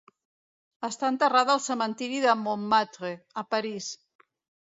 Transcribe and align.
Està 0.87 1.09
enterrada 1.13 1.53
al 1.57 1.61
cementiri 1.65 2.23
de 2.25 2.35
Montmartre, 2.45 3.11
a 3.43 3.47
París. 3.55 3.91